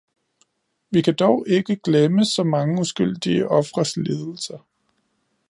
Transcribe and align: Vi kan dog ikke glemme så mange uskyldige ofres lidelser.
Vi 0.91 1.01
kan 1.01 1.15
dog 1.15 1.43
ikke 1.47 1.75
glemme 1.75 2.25
så 2.25 2.43
mange 2.43 2.81
uskyldige 2.81 3.47
ofres 3.47 3.97
lidelser. 3.97 4.57